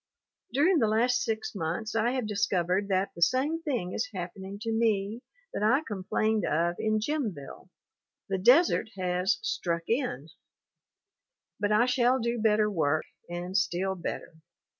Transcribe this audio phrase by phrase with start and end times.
[0.51, 4.71] During the last six months I have discovered that the same thing is happening to
[4.71, 5.21] me
[5.53, 7.69] that I com plained of in Jimville.
[8.27, 10.29] the desert has "struck in."
[11.59, 14.33] But I shall do better work, and still better.